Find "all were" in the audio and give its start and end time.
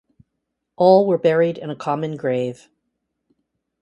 0.77-1.19